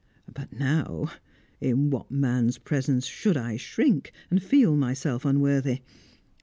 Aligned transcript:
But 0.33 0.51
now! 0.51 1.11
In 1.59 1.91
what 1.91 2.09
man's 2.09 2.57
presence 2.57 3.05
should 3.05 3.37
I 3.37 3.55
shrink, 3.55 4.11
and 4.31 4.41
feel 4.41 4.75
myself 4.75 5.25
unworthy? 5.25 5.81